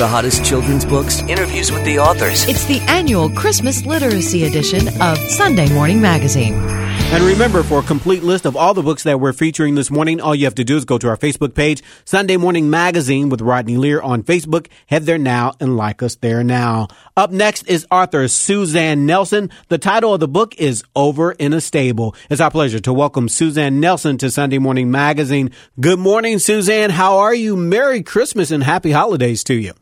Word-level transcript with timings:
The 0.00 0.08
hottest 0.08 0.42
children's 0.46 0.86
books, 0.86 1.20
interviews 1.24 1.70
with 1.70 1.84
the 1.84 1.98
authors. 1.98 2.48
It's 2.48 2.64
the 2.64 2.80
annual 2.88 3.28
Christmas 3.28 3.84
Literacy 3.84 4.44
Edition 4.44 4.88
of 5.02 5.18
Sunday 5.18 5.70
Morning 5.74 6.00
Magazine. 6.00 6.54
And 6.54 7.22
remember, 7.22 7.62
for 7.62 7.80
a 7.80 7.82
complete 7.82 8.22
list 8.22 8.46
of 8.46 8.56
all 8.56 8.72
the 8.72 8.82
books 8.82 9.02
that 9.02 9.20
we're 9.20 9.34
featuring 9.34 9.74
this 9.74 9.90
morning, 9.90 10.18
all 10.18 10.34
you 10.34 10.46
have 10.46 10.54
to 10.54 10.64
do 10.64 10.78
is 10.78 10.86
go 10.86 10.96
to 10.96 11.08
our 11.10 11.18
Facebook 11.18 11.54
page, 11.54 11.82
Sunday 12.06 12.38
Morning 12.38 12.70
Magazine 12.70 13.28
with 13.28 13.42
Rodney 13.42 13.76
Lear 13.76 14.00
on 14.00 14.22
Facebook. 14.22 14.68
Head 14.86 15.04
there 15.04 15.18
now 15.18 15.52
and 15.60 15.76
like 15.76 16.02
us 16.02 16.14
there 16.14 16.42
now. 16.42 16.88
Up 17.14 17.30
next 17.30 17.64
is 17.64 17.86
author 17.90 18.26
Suzanne 18.26 19.04
Nelson. 19.04 19.50
The 19.68 19.76
title 19.76 20.14
of 20.14 20.20
the 20.20 20.28
book 20.28 20.56
is 20.56 20.82
Over 20.96 21.32
in 21.32 21.52
a 21.52 21.60
Stable. 21.60 22.16
It's 22.30 22.40
our 22.40 22.50
pleasure 22.50 22.80
to 22.80 22.92
welcome 22.94 23.28
Suzanne 23.28 23.80
Nelson 23.80 24.16
to 24.16 24.30
Sunday 24.30 24.56
Morning 24.56 24.90
Magazine. 24.90 25.50
Good 25.78 25.98
morning, 25.98 26.38
Suzanne. 26.38 26.88
How 26.88 27.18
are 27.18 27.34
you? 27.34 27.54
Merry 27.54 28.02
Christmas 28.02 28.50
and 28.50 28.64
happy 28.64 28.92
holidays 28.92 29.44
to 29.44 29.54
you. 29.54 29.74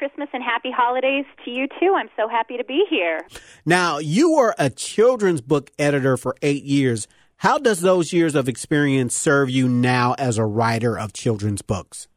Thank 0.00 0.12
you. 0.12 0.18
Merry 0.18 0.28
Christmas 0.28 0.28
and 0.32 0.42
happy 0.42 0.70
holidays 0.70 1.24
to 1.44 1.50
you 1.50 1.66
too. 1.80 1.94
I'm 1.96 2.08
so 2.16 2.28
happy 2.28 2.56
to 2.56 2.64
be 2.64 2.84
here. 2.88 3.26
Now, 3.64 3.98
you 3.98 4.32
were 4.32 4.54
a 4.58 4.70
children's 4.70 5.40
book 5.40 5.70
editor 5.78 6.16
for 6.16 6.36
eight 6.42 6.64
years. 6.64 7.08
How 7.36 7.58
does 7.58 7.80
those 7.80 8.12
years 8.12 8.34
of 8.34 8.48
experience 8.48 9.16
serve 9.16 9.50
you 9.50 9.68
now 9.68 10.14
as 10.18 10.38
a 10.38 10.44
writer 10.44 10.98
of 10.98 11.12
children's 11.12 11.62
books? 11.62 12.08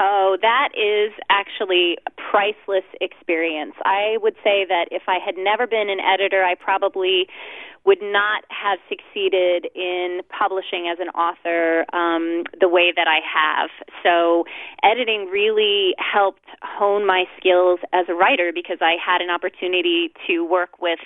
Oh, 0.00 0.36
that 0.42 0.70
is 0.74 1.12
actually 1.30 1.98
a 2.06 2.10
priceless 2.30 2.84
experience. 3.00 3.74
I 3.84 4.16
would 4.20 4.34
say 4.42 4.66
that 4.68 4.88
if 4.90 5.02
I 5.06 5.18
had 5.24 5.36
never 5.36 5.66
been 5.68 5.88
an 5.88 6.00
editor, 6.00 6.42
I 6.42 6.56
probably 6.56 7.28
would 7.84 8.00
not 8.00 8.44
have 8.48 8.78
succeeded 8.88 9.66
in 9.74 10.20
publishing 10.30 10.88
as 10.90 10.98
an 11.00 11.08
author 11.10 11.84
um, 11.94 12.44
the 12.58 12.68
way 12.68 12.92
that 12.96 13.06
I 13.06 13.20
have. 13.20 13.70
So, 14.02 14.44
editing 14.82 15.28
really 15.30 15.94
helped 15.98 16.46
hone 16.62 17.06
my 17.06 17.24
skills 17.38 17.80
as 17.92 18.06
a 18.08 18.14
writer 18.14 18.52
because 18.54 18.78
I 18.80 18.96
had 19.04 19.20
an 19.20 19.30
opportunity 19.30 20.12
to 20.26 20.44
work 20.44 20.80
with 20.80 21.00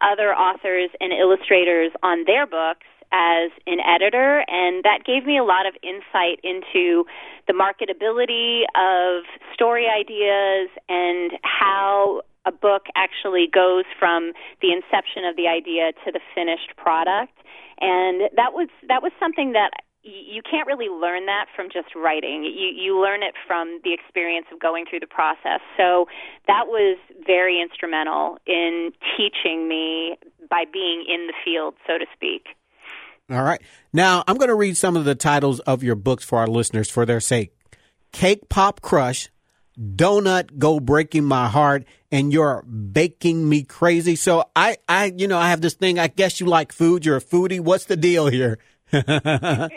other 0.00 0.34
authors 0.34 0.90
and 1.00 1.12
illustrators 1.12 1.92
on 2.02 2.24
their 2.26 2.46
books 2.46 2.86
as 3.12 3.52
an 3.66 3.78
editor, 3.80 4.42
and 4.48 4.82
that 4.84 5.04
gave 5.04 5.26
me 5.26 5.36
a 5.36 5.44
lot 5.44 5.66
of 5.66 5.74
insight 5.82 6.40
into 6.42 7.04
the 7.46 7.52
marketability 7.52 8.62
of 8.74 9.24
story 9.52 9.86
ideas 9.86 10.70
and 10.88 11.32
how 11.42 12.22
a 12.44 12.52
book 12.52 12.86
actually 12.96 13.48
goes 13.52 13.84
from 13.98 14.32
the 14.60 14.72
inception 14.72 15.24
of 15.24 15.36
the 15.36 15.48
idea 15.48 15.92
to 16.04 16.12
the 16.12 16.20
finished 16.34 16.74
product. 16.76 17.32
And 17.80 18.30
that 18.36 18.52
was 18.52 18.68
that 18.88 19.02
was 19.02 19.12
something 19.18 19.52
that 19.52 19.70
you 20.04 20.42
can't 20.42 20.66
really 20.66 20.88
learn 20.88 21.26
that 21.26 21.46
from 21.54 21.68
just 21.72 21.94
writing. 21.94 22.42
You 22.44 22.70
you 22.74 23.00
learn 23.00 23.22
it 23.22 23.34
from 23.46 23.80
the 23.84 23.92
experience 23.94 24.46
of 24.52 24.58
going 24.58 24.84
through 24.88 25.00
the 25.00 25.06
process. 25.06 25.60
So 25.76 26.06
that 26.46 26.66
was 26.66 26.98
very 27.24 27.60
instrumental 27.60 28.38
in 28.46 28.90
teaching 29.16 29.68
me 29.68 30.16
by 30.50 30.64
being 30.70 31.04
in 31.08 31.28
the 31.28 31.34
field, 31.44 31.74
so 31.86 31.98
to 31.98 32.06
speak. 32.14 32.48
All 33.30 33.42
right. 33.42 33.62
Now, 33.92 34.24
I'm 34.26 34.36
going 34.36 34.48
to 34.48 34.54
read 34.54 34.76
some 34.76 34.96
of 34.96 35.04
the 35.04 35.14
titles 35.14 35.60
of 35.60 35.82
your 35.82 35.94
books 35.94 36.24
for 36.24 36.38
our 36.38 36.48
listeners 36.48 36.90
for 36.90 37.06
their 37.06 37.20
sake. 37.20 37.54
Cake 38.12 38.48
Pop 38.48 38.82
Crush, 38.82 39.30
Donut 39.78 40.58
Go 40.58 40.80
Breaking 40.80 41.24
My 41.24 41.48
Heart, 41.48 41.84
and 42.10 42.32
You're 42.32 42.62
Baking 42.62 43.48
Me 43.48 43.62
Crazy. 43.62 44.16
So 44.16 44.44
I, 44.54 44.76
I, 44.88 45.12
you 45.16 45.28
know, 45.28 45.38
I 45.38 45.48
have 45.50 45.60
this 45.60 45.74
thing. 45.74 45.98
I 45.98 46.08
guess 46.08 46.40
you 46.40 46.46
like 46.46 46.72
food. 46.72 47.06
You're 47.06 47.16
a 47.16 47.20
foodie. 47.20 47.60
What's 47.60 47.86
the 47.86 47.96
deal 47.96 48.26
here? 48.26 48.58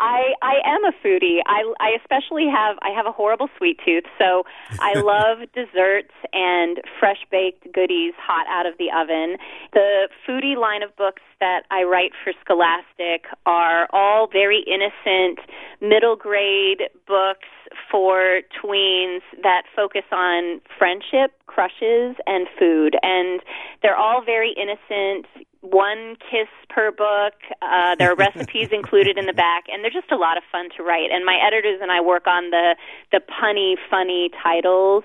I 0.00 0.32
I 0.40 0.54
am 0.64 0.84
a 0.84 0.92
foodie. 1.04 1.40
I 1.46 1.72
I 1.78 1.90
especially 2.00 2.46
have 2.48 2.78
I 2.80 2.88
have 2.96 3.06
a 3.06 3.12
horrible 3.12 3.48
sweet 3.58 3.78
tooth, 3.84 4.04
so 4.18 4.44
I 4.80 4.94
love 4.96 5.46
desserts 5.52 6.14
and 6.32 6.80
fresh 6.98 7.20
baked 7.30 7.70
goodies 7.72 8.14
hot 8.16 8.46
out 8.48 8.66
of 8.66 8.78
the 8.78 8.88
oven. 8.90 9.36
The 9.74 10.08
foodie 10.26 10.56
line 10.56 10.82
of 10.82 10.96
books 10.96 11.22
that 11.38 11.64
I 11.70 11.82
write 11.82 12.12
for 12.24 12.32
Scholastic 12.40 13.26
are 13.44 13.88
all 13.92 14.26
very 14.26 14.64
innocent 14.66 15.38
middle 15.80 16.16
grade 16.16 16.88
books 17.06 17.48
for 17.90 18.40
tweens 18.62 19.20
that 19.42 19.62
focus 19.74 20.04
on 20.12 20.60
friendship, 20.78 21.32
crushes, 21.46 22.16
and 22.26 22.46
food. 22.58 22.96
And 23.02 23.40
they're 23.82 23.96
all 23.96 24.22
very 24.24 24.54
innocent, 24.56 25.26
one 25.60 26.16
kiss 26.30 26.48
per 26.68 26.90
book. 26.90 27.34
Uh, 27.62 27.94
there 27.96 28.12
are 28.12 28.16
recipes 28.28 28.68
included 28.72 29.18
in 29.18 29.26
the 29.26 29.32
back, 29.32 29.64
and 29.68 29.82
they're 29.82 29.90
just 29.90 30.10
a 30.10 30.16
lot 30.16 30.36
of 30.36 30.42
fun 30.50 30.68
to 30.76 30.82
write. 30.82 31.10
And 31.12 31.24
my 31.24 31.38
editors 31.44 31.80
and 31.82 31.90
I 31.90 32.00
work 32.00 32.26
on 32.26 32.50
the 32.50 32.76
the 33.12 33.20
punny, 33.20 33.74
funny 33.90 34.30
titles 34.42 35.04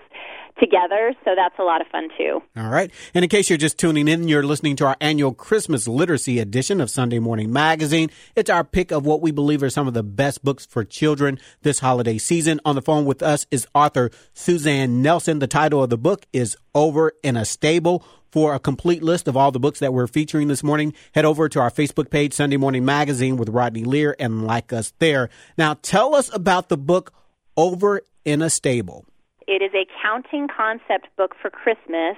together, 0.60 1.14
so 1.24 1.32
that's 1.36 1.58
a 1.60 1.64
lot 1.64 1.82
of 1.82 1.88
fun 1.88 2.10
too. 2.18 2.42
All 2.56 2.70
right. 2.70 2.92
And 3.14 3.24
in 3.24 3.30
case 3.30 3.50
you're 3.50 3.58
just 3.58 3.78
tuning 3.78 4.08
in, 4.08 4.28
you're 4.28 4.44
listening 4.44 4.76
to 4.78 4.86
our 4.86 4.98
annual 5.02 5.34
Christmas 5.34 5.88
Literacy 5.88 6.40
edition 6.40 6.80
of 6.82 6.90
Sunday 6.90 7.20
Morning 7.20 7.52
Magazine. 7.52 8.10
It's 8.36 8.50
our 8.50 8.64
pick 8.64 8.92
of 8.92 9.06
what 9.06 9.22
we 9.22 9.32
believe 9.32 9.64
are 9.64 9.70
some 9.70 9.88
of 9.88 9.94
the 9.94 10.04
best 10.04 10.44
books 10.44 10.66
for 10.66 10.84
children 10.84 11.40
this 11.62 11.80
holiday 11.80 12.18
season. 12.18 12.62
On 12.66 12.76
the 12.76 12.82
phone 12.82 13.06
with 13.06 13.22
us 13.22 13.46
is 13.52 13.68
author 13.76 14.12
Suzanne 14.34 15.02
Nelson. 15.02 15.40
The 15.40 15.48
title 15.48 15.84
of 15.84 15.90
the 15.90 15.98
book 15.98 16.26
is 16.32 16.58
Over 16.74 17.14
in 17.24 17.38
a 17.38 17.46
Stable. 17.46 18.06
For 18.32 18.54
a 18.54 18.60
complete 18.60 19.02
list 19.02 19.30
of 19.30 19.38
all 19.38 19.54
the 19.54 19.62
books 19.62 19.80
that 19.80 19.94
we're 19.94 20.08
featuring 20.08 20.50
this 20.50 20.62
morning, 20.62 20.94
head 21.14 21.24
over 21.24 21.48
to 21.48 21.62
our 21.62 21.72
Facebook 21.72 22.10
page, 22.10 22.34
Sunday 22.34 22.58
Morning 22.58 22.84
Magazine 22.84 23.38
with 23.38 23.48
Rodney 23.48 23.86
Lear, 23.86 24.14
and 24.20 24.46
like 24.46 24.74
us 24.74 24.92
there. 25.00 25.30
Now, 25.58 25.76
tell 25.76 26.14
us 26.14 26.30
about 26.36 26.68
the 26.68 26.76
book 26.76 27.14
Over 27.56 28.02
in 28.26 28.42
a 28.42 28.50
Stable. 28.50 29.06
It 29.48 29.62
is 29.62 29.72
a 29.74 29.86
counting 30.02 30.48
concept 30.48 31.08
book 31.18 31.36
for 31.40 31.50
Christmas 31.50 32.18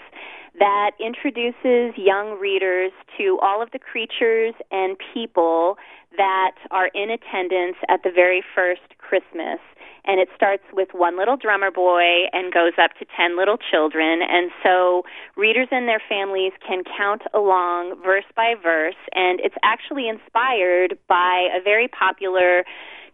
that 0.59 0.91
introduces 0.99 1.93
young 1.97 2.39
readers 2.39 2.91
to 3.17 3.37
all 3.41 3.61
of 3.61 3.71
the 3.71 3.79
creatures 3.79 4.53
and 4.71 4.97
people 5.13 5.77
that 6.15 6.55
are 6.71 6.87
in 6.95 7.11
attendance 7.11 7.77
at 7.89 8.01
the 8.03 8.09
very 8.09 8.43
first 8.55 8.81
Christmas. 8.97 9.59
And 10.05 10.21
it 10.21 10.29
starts 10.33 10.63
with 10.71 10.89
one 10.93 11.17
little 11.17 11.35
drummer 11.35 11.69
boy 11.69 12.31
and 12.31 12.53
goes 12.53 12.73
up 12.81 12.91
to 12.99 13.05
10 13.17 13.37
little 13.37 13.57
children. 13.57 14.21
And 14.23 14.49
so 14.63 15.03
readers 15.35 15.67
and 15.69 15.87
their 15.87 16.01
families 16.07 16.53
can 16.65 16.83
count 16.97 17.23
along 17.33 18.01
verse 18.03 18.25
by 18.33 18.55
verse. 18.55 18.95
And 19.13 19.41
it's 19.41 19.59
actually 19.63 20.07
inspired 20.07 20.97
by 21.09 21.49
a 21.53 21.61
very 21.61 21.89
popular 21.89 22.63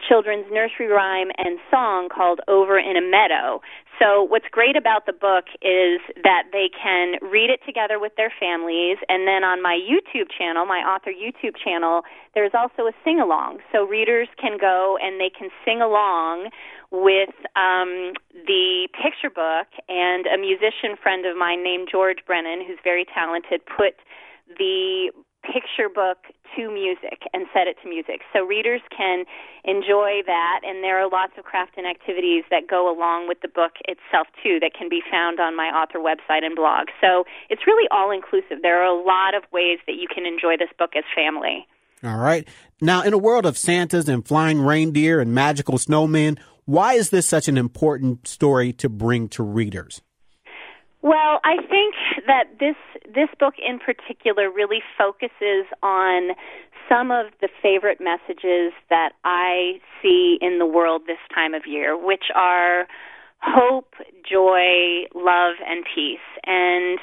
children's 0.07 0.45
nursery 0.51 0.87
rhyme 0.87 1.31
and 1.37 1.59
song 1.71 2.09
called 2.09 2.41
Over 2.47 2.77
in 2.77 2.95
a 2.97 3.01
Meadow. 3.01 3.61
So, 4.03 4.23
what's 4.23 4.47
great 4.51 4.75
about 4.75 5.05
the 5.05 5.13
book 5.13 5.45
is 5.61 6.03
that 6.23 6.51
they 6.51 6.67
can 6.67 7.15
read 7.21 7.49
it 7.49 7.61
together 7.65 7.99
with 7.99 8.11
their 8.17 8.33
families. 8.37 8.97
And 9.07 9.25
then 9.25 9.45
on 9.45 9.61
my 9.61 9.79
YouTube 9.79 10.27
channel, 10.37 10.65
my 10.65 10.79
author 10.79 11.11
YouTube 11.11 11.55
channel, 11.55 12.01
there's 12.35 12.51
also 12.53 12.83
a 12.83 12.91
sing 13.05 13.21
along. 13.21 13.59
So, 13.71 13.87
readers 13.87 14.27
can 14.35 14.57
go 14.59 14.97
and 15.01 15.21
they 15.21 15.31
can 15.31 15.49
sing 15.63 15.79
along 15.81 16.49
with 16.91 17.31
um, 17.55 18.11
the 18.33 18.89
picture 18.91 19.31
book. 19.31 19.71
And 19.87 20.27
a 20.27 20.37
musician 20.37 20.99
friend 21.01 21.25
of 21.25 21.37
mine 21.37 21.63
named 21.63 21.87
George 21.89 22.19
Brennan, 22.27 22.59
who's 22.67 22.79
very 22.83 23.05
talented, 23.05 23.61
put 23.65 23.95
the 24.59 25.11
picture 25.43 25.89
book 25.93 26.31
to 26.55 26.71
music 26.71 27.27
and 27.33 27.45
set 27.53 27.67
it 27.67 27.77
to 27.83 27.89
music. 27.89 28.21
So 28.31 28.45
readers 28.45 28.81
can 28.95 29.25
enjoy 29.65 30.23
that, 30.25 30.61
and 30.63 30.83
there 30.83 30.99
are 30.99 31.09
lots 31.09 31.33
of 31.37 31.43
craft 31.43 31.77
and 31.77 31.85
activities 31.85 32.43
that 32.49 32.67
go 32.69 32.87
along 32.87 33.27
with 33.27 33.41
the 33.41 33.47
book 33.47 33.73
itself, 33.85 34.27
too, 34.41 34.59
that 34.61 34.71
can 34.77 34.89
be 34.89 35.01
found 35.11 35.39
on 35.39 35.55
my 35.55 35.67
author 35.67 35.99
website 35.99 36.45
and 36.45 36.55
blog. 36.55 36.87
So 37.01 37.25
it's 37.49 37.67
really 37.67 37.87
all 37.91 38.11
inclusive. 38.11 38.61
There 38.61 38.81
are 38.81 38.87
a 38.87 38.95
lot 38.95 39.35
of 39.35 39.43
ways 39.51 39.79
that 39.87 39.95
you 39.95 40.07
can 40.07 40.25
enjoy 40.25 40.57
this 40.57 40.69
book 40.77 40.91
as 40.95 41.03
family. 41.15 41.67
All 42.03 42.17
right. 42.17 42.47
Now, 42.81 43.01
in 43.03 43.13
a 43.13 43.17
world 43.17 43.45
of 43.45 43.57
Santas 43.57 44.07
and 44.07 44.27
flying 44.27 44.59
reindeer 44.61 45.19
and 45.19 45.33
magical 45.33 45.77
snowmen, 45.77 46.37
why 46.65 46.93
is 46.93 47.09
this 47.09 47.25
such 47.25 47.47
an 47.47 47.57
important 47.57 48.27
story 48.27 48.73
to 48.73 48.89
bring 48.89 49.27
to 49.29 49.43
readers? 49.43 50.01
Well, 51.03 51.41
I 51.43 51.57
think 51.57 51.95
that 52.27 52.45
this 52.61 52.77
this 53.05 53.27
book 53.37 53.55
in 53.59 53.77
particular 53.77 54.49
really 54.49 54.79
focuses 54.97 55.67
on 55.83 56.31
some 56.87 57.11
of 57.11 57.27
the 57.41 57.49
favorite 57.61 57.99
messages 57.99 58.71
that 58.89 59.11
I 59.25 59.81
see 60.01 60.37
in 60.41 60.59
the 60.59 60.65
world 60.65 61.01
this 61.05 61.19
time 61.35 61.53
of 61.53 61.63
year, 61.67 61.97
which 61.97 62.31
are 62.33 62.87
hope, 63.41 63.95
joy, 64.23 65.03
love, 65.13 65.55
and 65.67 65.83
peace. 65.93 66.23
And 66.45 66.99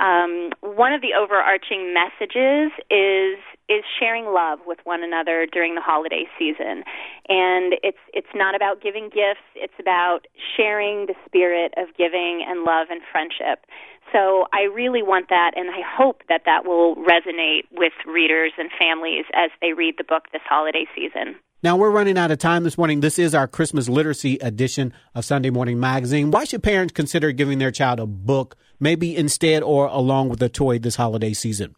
um, 0.00 0.50
one 0.76 0.92
of 0.92 1.00
the 1.00 1.14
overarching 1.14 1.94
messages 1.94 2.72
is 2.90 3.38
is 3.68 3.82
sharing 3.98 4.26
love 4.26 4.60
with 4.66 4.78
one 4.84 5.02
another 5.02 5.46
during 5.50 5.74
the 5.74 5.80
holiday 5.80 6.24
season. 6.38 6.84
And 7.28 7.74
it's 7.82 7.98
it's 8.12 8.34
not 8.34 8.54
about 8.54 8.82
giving 8.82 9.04
gifts, 9.04 9.44
it's 9.54 9.74
about 9.80 10.26
sharing 10.56 11.06
the 11.06 11.14
spirit 11.26 11.72
of 11.76 11.88
giving 11.96 12.44
and 12.46 12.64
love 12.64 12.88
and 12.90 13.00
friendship. 13.10 13.64
So 14.12 14.46
I 14.52 14.62
really 14.72 15.02
want 15.02 15.28
that 15.30 15.52
and 15.56 15.70
I 15.70 15.80
hope 15.84 16.22
that 16.28 16.42
that 16.44 16.64
will 16.64 16.96
resonate 16.96 17.64
with 17.72 17.92
readers 18.06 18.52
and 18.58 18.70
families 18.78 19.24
as 19.34 19.50
they 19.60 19.72
read 19.72 19.94
the 19.98 20.04
book 20.04 20.24
this 20.32 20.42
holiday 20.48 20.86
season. 20.94 21.36
Now, 21.64 21.78
we're 21.78 21.90
running 21.90 22.18
out 22.18 22.30
of 22.30 22.36
time 22.36 22.62
this 22.62 22.76
morning. 22.76 23.00
This 23.00 23.18
is 23.18 23.34
our 23.34 23.48
Christmas 23.48 23.88
literacy 23.88 24.36
edition 24.42 24.92
of 25.14 25.24
Sunday 25.24 25.48
Morning 25.48 25.80
Magazine. 25.80 26.30
Why 26.30 26.44
should 26.44 26.62
parents 26.62 26.92
consider 26.92 27.32
giving 27.32 27.58
their 27.58 27.70
child 27.70 28.00
a 28.00 28.06
book, 28.06 28.54
maybe 28.78 29.16
instead 29.16 29.62
or 29.62 29.86
along 29.86 30.28
with 30.28 30.42
a 30.42 30.50
toy 30.50 30.78
this 30.78 30.96
holiday 30.96 31.32
season? 31.32 31.74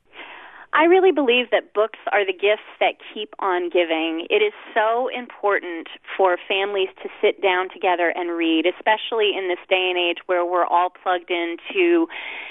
I 0.76 0.84
really 0.84 1.10
believe 1.10 1.48
that 1.56 1.72
books 1.72 1.98
are 2.12 2.20
the 2.20 2.36
gifts 2.36 2.68
that 2.80 3.00
keep 3.14 3.32
on 3.38 3.70
giving. 3.72 4.28
It 4.28 4.44
is 4.44 4.52
so 4.76 5.08
important 5.08 5.88
for 6.18 6.36
families 6.46 6.92
to 7.02 7.08
sit 7.24 7.40
down 7.40 7.72
together 7.72 8.12
and 8.14 8.36
read, 8.36 8.68
especially 8.68 9.32
in 9.32 9.48
this 9.48 9.56
day 9.72 9.88
and 9.88 9.96
age 9.96 10.20
where 10.26 10.44
we're 10.44 10.68
all 10.68 10.92
plugged 10.92 11.32
into 11.32 12.06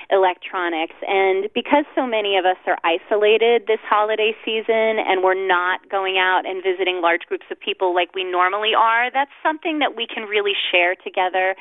electronics. 0.09 0.97
And 1.05 1.53
because 1.53 1.85
so 1.93 2.09
many 2.09 2.35
of 2.35 2.45
us 2.49 2.57
are 2.65 2.81
isolated 2.81 3.69
this 3.69 3.81
holiday 3.85 4.33
season 4.43 4.97
and 5.05 5.21
we're 5.21 5.37
not 5.37 5.87
going 5.93 6.17
out 6.17 6.49
and 6.49 6.65
visiting 6.65 7.05
large 7.05 7.29
groups 7.29 7.45
of 7.51 7.59
people 7.59 7.93
like 7.93 8.15
we 8.15 8.23
normally 8.23 8.73
are, 8.73 9.13
that's 9.13 9.37
something 9.45 9.77
that 9.85 9.95
we 9.95 10.07
can 10.09 10.25
really 10.25 10.57
share 10.73 10.95
together 10.97 11.53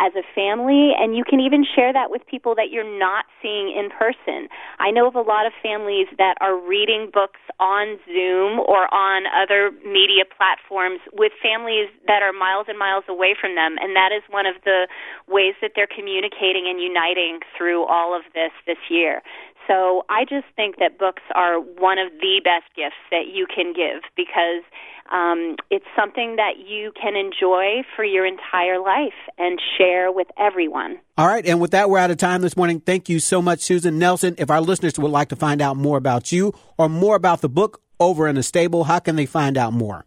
as 0.00 0.16
a 0.16 0.24
family, 0.34 0.96
and 0.96 1.14
you 1.14 1.22
can 1.22 1.40
even 1.40 1.60
share 1.60 1.92
that 1.92 2.10
with 2.10 2.24
people 2.24 2.56
that 2.56 2.72
you're 2.72 2.88
not 2.98 3.26
seeing 3.42 3.68
in 3.76 3.92
person. 3.92 4.48
I 4.80 4.90
know 4.90 5.06
of 5.06 5.14
a 5.14 5.20
lot 5.20 5.44
of 5.44 5.52
families 5.62 6.08
that 6.16 6.40
are 6.40 6.56
reading 6.56 7.10
books 7.12 7.40
on 7.60 8.00
Zoom 8.08 8.64
or 8.64 8.88
on 8.88 9.28
other 9.28 9.70
media 9.84 10.24
platforms 10.24 11.00
with 11.12 11.32
families 11.44 11.92
that 12.08 12.24
are 12.24 12.32
miles 12.32 12.64
and 12.68 12.78
miles 12.78 13.04
away 13.08 13.36
from 13.38 13.54
them, 13.54 13.76
and 13.76 13.94
that 13.94 14.08
is 14.08 14.24
one 14.32 14.46
of 14.46 14.56
the 14.64 14.88
ways 15.28 15.52
that 15.60 15.72
they're 15.76 15.90
communicating 15.90 16.64
and 16.64 16.80
uniting 16.80 17.44
through 17.52 17.84
all 17.84 18.16
of 18.16 18.24
this 18.32 18.56
this 18.66 18.80
year. 18.88 19.20
So 19.66 20.04
I 20.08 20.24
just 20.24 20.46
think 20.56 20.76
that 20.78 20.98
books 20.98 21.22
are 21.34 21.60
one 21.60 21.98
of 21.98 22.12
the 22.20 22.40
best 22.42 22.74
gifts 22.74 23.00
that 23.10 23.28
you 23.32 23.46
can 23.46 23.72
give 23.72 24.02
because 24.16 24.64
um, 25.10 25.56
it's 25.70 25.86
something 25.96 26.36
that 26.36 26.58
you 26.58 26.92
can 27.00 27.16
enjoy 27.16 27.82
for 27.96 28.04
your 28.04 28.24
entire 28.24 28.78
life 28.78 29.14
and 29.38 29.60
share 29.76 30.12
with 30.12 30.28
everyone. 30.38 30.98
All 31.18 31.26
right, 31.26 31.44
and 31.46 31.60
with 31.60 31.72
that, 31.72 31.90
we're 31.90 31.98
out 31.98 32.10
of 32.10 32.16
time 32.16 32.42
this 32.42 32.56
morning. 32.56 32.80
Thank 32.80 33.08
you 33.08 33.18
so 33.18 33.42
much, 33.42 33.60
Susan 33.60 33.98
Nelson. 33.98 34.34
If 34.38 34.50
our 34.50 34.60
listeners 34.60 34.98
would 34.98 35.10
like 35.10 35.28
to 35.28 35.36
find 35.36 35.60
out 35.60 35.76
more 35.76 35.96
about 35.96 36.32
you 36.32 36.52
or 36.78 36.88
more 36.88 37.16
about 37.16 37.40
the 37.40 37.48
book 37.48 37.82
Over 37.98 38.28
in 38.28 38.36
a 38.36 38.42
Stable, 38.42 38.84
how 38.84 38.98
can 39.00 39.16
they 39.16 39.26
find 39.26 39.58
out 39.58 39.72
more? 39.72 40.06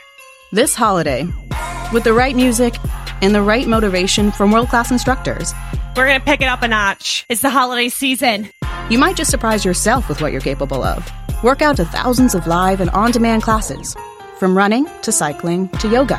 This 0.50 0.74
holiday, 0.74 1.28
with 1.92 2.04
the 2.04 2.14
right 2.14 2.34
music 2.34 2.74
and 3.20 3.34
the 3.34 3.42
right 3.42 3.68
motivation 3.68 4.30
from 4.30 4.50
world 4.50 4.70
class 4.70 4.90
instructors, 4.90 5.52
we're 5.94 6.06
going 6.06 6.18
to 6.18 6.24
pick 6.24 6.40
it 6.40 6.46
up 6.46 6.62
a 6.62 6.68
notch. 6.68 7.26
It's 7.28 7.42
the 7.42 7.50
holiday 7.50 7.90
season. 7.90 8.48
You 8.88 8.98
might 8.98 9.16
just 9.16 9.30
surprise 9.30 9.62
yourself 9.62 10.08
with 10.08 10.22
what 10.22 10.32
you're 10.32 10.40
capable 10.40 10.82
of. 10.82 11.06
Work 11.44 11.60
out 11.60 11.76
to 11.76 11.84
thousands 11.84 12.34
of 12.34 12.46
live 12.46 12.80
and 12.80 12.88
on 12.90 13.10
demand 13.10 13.42
classes, 13.42 13.94
from 14.38 14.56
running 14.56 14.88
to 15.02 15.12
cycling 15.12 15.68
to 15.80 15.88
yoga. 15.88 16.18